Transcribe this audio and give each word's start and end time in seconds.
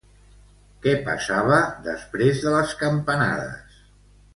Què 0.85 0.93
passava, 1.09 1.59
després 1.91 2.43
de 2.47 2.57
les 2.59 2.77
campanades? 2.85 3.83